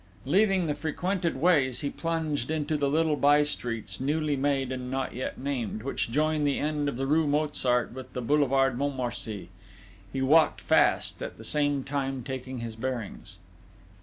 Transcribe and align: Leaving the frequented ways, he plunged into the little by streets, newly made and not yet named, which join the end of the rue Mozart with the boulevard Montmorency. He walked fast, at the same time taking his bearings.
Leaving 0.25 0.65
the 0.65 0.73
frequented 0.73 1.37
ways, 1.39 1.81
he 1.81 1.91
plunged 1.91 2.49
into 2.49 2.75
the 2.75 2.89
little 2.89 3.15
by 3.15 3.43
streets, 3.43 3.99
newly 3.99 4.35
made 4.35 4.71
and 4.71 4.89
not 4.89 5.13
yet 5.13 5.37
named, 5.37 5.83
which 5.83 6.09
join 6.09 6.43
the 6.43 6.57
end 6.57 6.89
of 6.89 6.97
the 6.97 7.05
rue 7.05 7.27
Mozart 7.27 7.93
with 7.93 8.11
the 8.13 8.21
boulevard 8.23 8.75
Montmorency. 8.75 9.49
He 10.11 10.23
walked 10.23 10.59
fast, 10.59 11.21
at 11.21 11.37
the 11.37 11.43
same 11.43 11.83
time 11.83 12.23
taking 12.23 12.61
his 12.61 12.75
bearings. 12.75 13.37